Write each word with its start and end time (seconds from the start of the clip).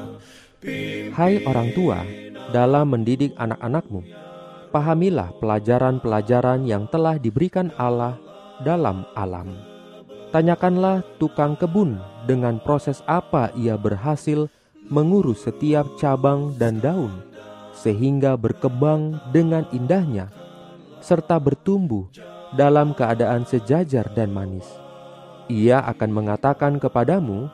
Hai 1.12 1.44
orang 1.44 1.76
tua, 1.76 2.08
dalam 2.56 2.96
mendidik 2.96 3.36
anak-anakmu, 3.36 4.29
pahamilah 4.70 5.34
pelajaran-pelajaran 5.42 6.64
yang 6.64 6.86
telah 6.88 7.18
diberikan 7.18 7.74
Allah 7.76 8.16
dalam 8.62 9.04
alam. 9.18 9.52
Tanyakanlah 10.30 11.02
tukang 11.18 11.58
kebun 11.58 11.98
dengan 12.30 12.62
proses 12.62 13.02
apa 13.10 13.50
ia 13.58 13.74
berhasil 13.74 14.46
mengurus 14.86 15.50
setiap 15.50 15.90
cabang 15.98 16.54
dan 16.62 16.78
daun, 16.78 17.10
sehingga 17.74 18.38
berkembang 18.38 19.18
dengan 19.34 19.66
indahnya, 19.74 20.30
serta 21.02 21.42
bertumbuh 21.42 22.06
dalam 22.54 22.94
keadaan 22.94 23.46
sejajar 23.46 24.06
dan 24.14 24.30
manis. 24.30 24.66
Ia 25.50 25.82
akan 25.82 26.10
mengatakan 26.14 26.78
kepadamu 26.78 27.50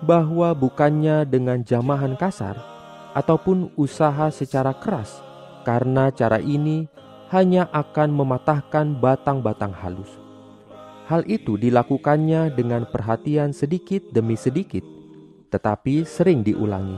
bahwa 0.00 0.56
bukannya 0.56 1.28
dengan 1.28 1.60
jamahan 1.60 2.16
kasar 2.16 2.56
ataupun 3.12 3.68
usaha 3.76 4.32
secara 4.32 4.72
keras 4.72 5.20
karena 5.64 6.12
cara 6.12 6.38
ini 6.38 6.86
hanya 7.34 7.66
akan 7.72 8.14
mematahkan 8.14 9.00
batang-batang 9.00 9.74
halus. 9.74 10.12
Hal 11.10 11.26
itu 11.28 11.60
dilakukannya 11.60 12.54
dengan 12.54 12.88
perhatian 12.88 13.52
sedikit 13.52 14.00
demi 14.14 14.38
sedikit, 14.38 14.84
tetapi 15.52 16.06
sering 16.08 16.40
diulangi. 16.40 16.96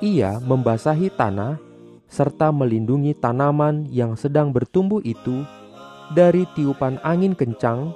Ia 0.00 0.40
membasahi 0.40 1.12
tanah 1.12 1.60
serta 2.08 2.48
melindungi 2.48 3.12
tanaman 3.12 3.84
yang 3.92 4.16
sedang 4.16 4.50
bertumbuh 4.50 5.04
itu 5.04 5.44
dari 6.16 6.48
tiupan 6.56 6.96
angin 7.04 7.36
kencang 7.36 7.92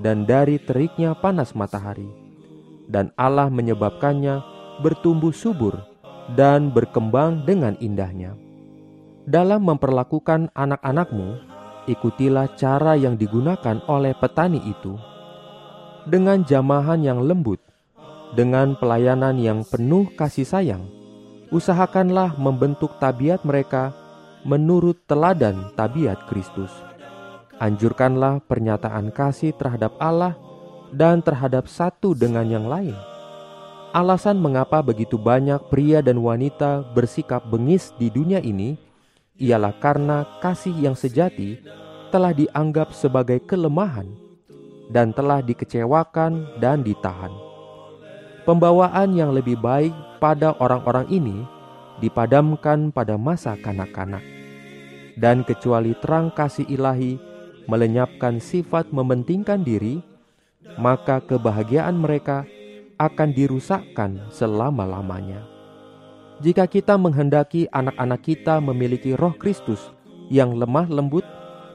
dan 0.00 0.24
dari 0.24 0.58
teriknya 0.58 1.14
panas 1.14 1.52
matahari. 1.52 2.08
Dan 2.88 3.14
Allah 3.14 3.52
menyebabkannya 3.52 4.40
bertumbuh 4.82 5.30
subur 5.30 5.78
dan 6.34 6.74
berkembang 6.74 7.46
dengan 7.46 7.78
indahnya. 7.78 8.41
Dalam 9.22 9.62
memperlakukan 9.62 10.50
anak-anakmu, 10.50 11.38
ikutilah 11.86 12.58
cara 12.58 12.98
yang 12.98 13.14
digunakan 13.14 13.78
oleh 13.86 14.18
petani 14.18 14.58
itu. 14.66 14.98
Dengan 16.10 16.42
jamahan 16.42 16.98
yang 17.06 17.22
lembut, 17.22 17.62
dengan 18.34 18.74
pelayanan 18.74 19.38
yang 19.38 19.62
penuh 19.62 20.10
kasih 20.18 20.42
sayang, 20.42 20.82
usahakanlah 21.54 22.34
membentuk 22.34 22.98
tabiat 22.98 23.46
mereka 23.46 23.94
menurut 24.42 24.98
teladan 25.06 25.70
tabiat 25.78 26.26
Kristus. 26.26 26.74
Anjurkanlah 27.62 28.42
pernyataan 28.50 29.14
kasih 29.14 29.54
terhadap 29.54 29.94
Allah 30.02 30.34
dan 30.90 31.22
terhadap 31.22 31.70
satu 31.70 32.18
dengan 32.18 32.50
yang 32.50 32.66
lain. 32.66 32.98
Alasan 33.94 34.42
mengapa 34.42 34.82
begitu 34.82 35.14
banyak 35.14 35.62
pria 35.70 36.02
dan 36.02 36.18
wanita 36.18 36.82
bersikap 36.90 37.46
bengis 37.46 37.94
di 38.02 38.10
dunia 38.10 38.42
ini 38.42 38.90
ialah 39.40 39.72
karena 39.80 40.24
kasih 40.40 40.74
yang 40.76 40.96
sejati 40.96 41.60
telah 42.12 42.36
dianggap 42.36 42.92
sebagai 42.92 43.40
kelemahan 43.44 44.08
dan 44.92 45.16
telah 45.16 45.40
dikecewakan 45.40 46.60
dan 46.60 46.84
ditahan. 46.84 47.32
Pembawaan 48.44 49.16
yang 49.16 49.32
lebih 49.32 49.56
baik 49.56 49.94
pada 50.20 50.52
orang-orang 50.58 51.08
ini 51.08 51.46
dipadamkan 52.02 52.90
pada 52.90 53.14
masa 53.14 53.54
kanak-kanak, 53.56 54.24
dan 55.14 55.46
kecuali 55.46 55.94
terang 56.02 56.34
kasih 56.34 56.66
ilahi 56.66 57.16
melenyapkan 57.70 58.42
sifat 58.42 58.90
mementingkan 58.90 59.62
diri, 59.62 60.02
maka 60.76 61.22
kebahagiaan 61.22 61.94
mereka 61.94 62.42
akan 62.98 63.30
dirusakkan 63.30 64.26
selama-lamanya 64.34 65.51
jika 66.42 66.66
kita 66.66 66.98
menghendaki 66.98 67.70
anak-anak 67.70 68.20
kita 68.26 68.58
memiliki 68.58 69.14
roh 69.14 69.30
Kristus 69.38 69.94
yang 70.26 70.58
lemah 70.58 70.90
lembut 70.90 71.22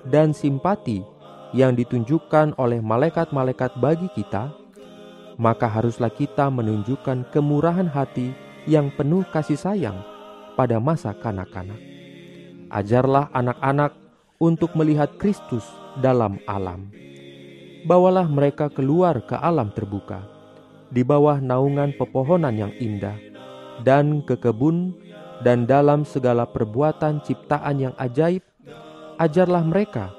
dan 0.03 0.35
simpati 0.35 1.07
yang 1.55 1.71
ditunjukkan 1.71 2.51
oleh 2.59 2.83
malaikat-malaikat 2.83 3.79
bagi 3.79 4.11
kita, 4.11 4.51
maka 5.39 5.71
haruslah 5.71 6.11
kita 6.11 6.51
menunjukkan 6.51 7.31
kemurahan 7.31 7.87
hati 7.87 8.35
yang 8.67 8.91
penuh 8.91 9.23
kasih 9.31 9.55
sayang 9.55 10.03
pada 10.59 10.83
masa 10.83 11.15
kanak-kanak. 11.15 11.79
Ajarlah 12.67 13.31
anak-anak 13.31 13.95
untuk 14.35 14.75
melihat 14.75 15.15
Kristus 15.15 15.63
dalam 16.03 16.43
alam. 16.43 16.91
Bawalah 17.87 18.27
mereka 18.27 18.67
keluar 18.67 19.23
ke 19.23 19.39
alam 19.39 19.71
terbuka, 19.71 20.27
di 20.91 21.07
bawah 21.07 21.39
naungan 21.39 21.95
pepohonan 21.95 22.51
yang 22.59 22.73
indah, 22.75 23.15
dan 23.85 24.25
ke 24.25 24.37
kebun 24.37 24.95
dan 25.45 25.69
dalam 25.69 26.01
segala 26.01 26.49
perbuatan 26.49 27.21
ciptaan 27.21 27.77
yang 27.77 27.93
ajaib, 28.01 28.41
ajarlah 29.21 29.61
mereka 29.61 30.09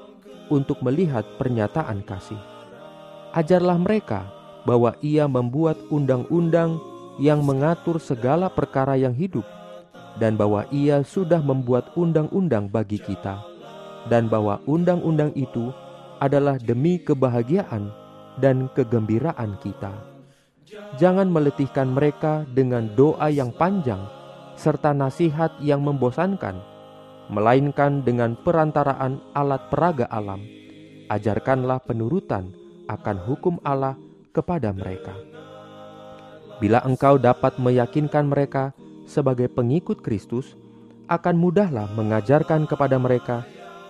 untuk 0.47 0.79
melihat 0.79 1.23
pernyataan 1.35 2.03
kasih. 2.03 2.39
Ajarlah 3.35 3.77
mereka 3.77 4.25
bahwa 4.65 4.95
Ia 5.03 5.29
membuat 5.29 5.77
undang-undang 5.91 6.79
yang 7.19 7.43
mengatur 7.43 7.99
segala 7.99 8.47
perkara 8.49 8.95
yang 8.95 9.13
hidup, 9.13 9.45
dan 10.17 10.39
bahwa 10.39 10.65
Ia 10.73 11.03
sudah 11.03 11.43
membuat 11.43 11.91
undang-undang 11.99 12.71
bagi 12.71 12.97
kita, 12.97 13.43
dan 14.07 14.31
bahwa 14.31 14.63
undang-undang 14.65 15.35
itu 15.35 15.69
adalah 16.19 16.57
demi 16.57 16.99
kebahagiaan 16.99 17.91
dan 18.39 18.71
kegembiraan 18.73 19.59
kita. 19.61 20.08
Jangan 21.01 21.29
meletihkan 21.33 21.89
mereka 21.89 22.45
dengan 22.53 22.93
doa 22.93 23.33
yang 23.33 23.49
panjang 23.49 24.05
serta 24.59 24.91
nasihat 24.91 25.55
yang 25.63 25.81
membosankan, 25.81 26.59
melainkan 27.31 28.03
dengan 28.05 28.35
perantaraan 28.37 29.23
alat 29.33 29.65
peraga 29.71 30.05
alam. 30.11 30.43
Ajarkanlah 31.09 31.81
penurutan 31.81 32.53
akan 32.85 33.17
hukum 33.25 33.55
Allah 33.65 33.97
kepada 34.35 34.69
mereka. 34.69 35.15
Bila 36.59 36.83
engkau 36.83 37.15
dapat 37.15 37.55
meyakinkan 37.57 38.27
mereka 38.29 38.75
sebagai 39.07 39.47
pengikut 39.49 40.03
Kristus, 40.03 40.53
akan 41.09 41.39
mudahlah 41.39 41.89
mengajarkan 41.97 42.69
kepada 42.69 43.01
mereka 43.01 43.41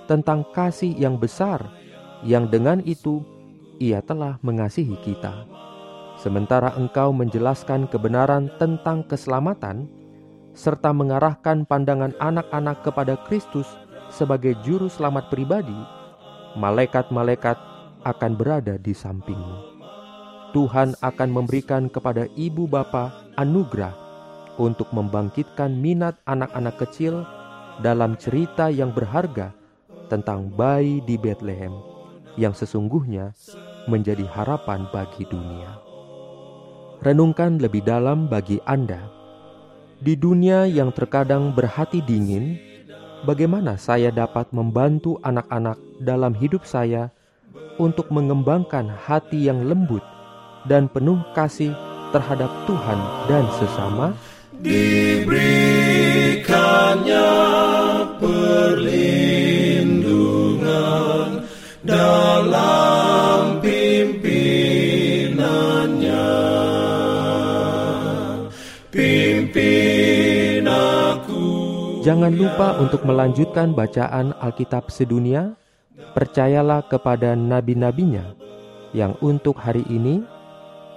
tentang 0.08 0.48
kasih 0.56 0.96
yang 0.96 1.20
besar, 1.20 1.68
yang 2.24 2.48
dengan 2.48 2.80
itu 2.88 3.20
Ia 3.80 4.00
telah 4.00 4.40
mengasihi 4.40 4.96
kita. 5.04 5.44
Sementara 6.20 6.76
engkau 6.76 7.16
menjelaskan 7.16 7.88
kebenaran 7.88 8.52
tentang 8.60 9.08
keselamatan, 9.08 9.88
serta 10.52 10.92
mengarahkan 10.92 11.64
pandangan 11.64 12.12
anak-anak 12.20 12.84
kepada 12.84 13.16
Kristus 13.24 13.72
sebagai 14.12 14.52
juru 14.68 14.92
selamat 14.92 15.32
pribadi, 15.32 15.80
malaikat-malaikat 16.60 17.56
akan 18.04 18.32
berada 18.36 18.76
di 18.76 18.92
sampingmu. 18.92 19.80
Tuhan 20.52 21.00
akan 21.00 21.30
memberikan 21.32 21.88
kepada 21.88 22.28
ibu 22.36 22.68
bapa 22.68 23.16
anugerah 23.40 23.96
untuk 24.60 24.92
membangkitkan 24.92 25.72
minat 25.72 26.20
anak-anak 26.28 26.76
kecil 26.84 27.24
dalam 27.80 28.20
cerita 28.20 28.68
yang 28.68 28.92
berharga 28.92 29.56
tentang 30.12 30.52
bayi 30.52 31.00
di 31.08 31.16
Bethlehem 31.16 31.72
yang 32.36 32.52
sesungguhnya 32.52 33.32
menjadi 33.88 34.28
harapan 34.28 34.84
bagi 34.92 35.24
dunia. 35.24 35.89
Renungkan 37.00 37.64
lebih 37.64 37.88
dalam 37.88 38.28
bagi 38.28 38.60
Anda. 38.68 39.00
Di 40.04 40.20
dunia 40.20 40.68
yang 40.68 40.92
terkadang 40.92 41.56
berhati 41.56 42.04
dingin, 42.04 42.60
bagaimana 43.24 43.80
saya 43.80 44.12
dapat 44.12 44.52
membantu 44.52 45.16
anak-anak 45.24 45.80
dalam 46.04 46.36
hidup 46.36 46.68
saya 46.68 47.08
untuk 47.80 48.12
mengembangkan 48.12 48.92
hati 48.92 49.48
yang 49.48 49.64
lembut 49.64 50.04
dan 50.68 50.92
penuh 50.92 51.24
kasih 51.32 51.72
terhadap 52.12 52.52
Tuhan 52.68 53.00
dan 53.32 53.48
sesama, 53.56 54.12
diberikannya 54.60 57.59
Jangan 72.10 72.34
lupa 72.34 72.74
untuk 72.82 73.06
melanjutkan 73.06 73.70
bacaan 73.78 74.34
Alkitab 74.42 74.90
sedunia. 74.90 75.54
Percayalah 76.18 76.82
kepada 76.90 77.38
nabi-nabinya 77.38 78.34
yang 78.98 79.14
untuk 79.22 79.62
hari 79.62 79.86
ini 79.86 80.26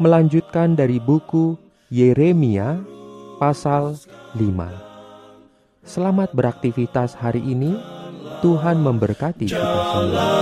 melanjutkan 0.01 0.73
dari 0.73 0.97
buku 0.97 1.61
Yeremia 1.93 2.81
pasal 3.37 4.01
5. 4.41 5.85
Selamat 5.85 6.33
beraktivitas 6.33 7.13
hari 7.13 7.45
ini. 7.45 7.77
Tuhan 8.41 8.81
memberkati 8.81 9.53
kita 9.53 9.81
semua. 9.93 10.33